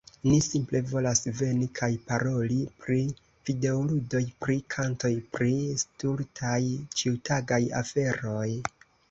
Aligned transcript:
Ni 0.27 0.37
simple 0.43 0.79
volas 0.91 1.19
veni, 1.41 1.67
kaj 1.79 1.89
paroli 2.11 2.57
pri 2.85 2.97
videoludoj, 3.49 4.23
pri 4.47 4.57
kantoj, 4.77 5.13
pri 5.37 5.53
stultaj 5.85 6.57
ĉiutagaj 7.03 7.63
aferoj. 7.85 8.49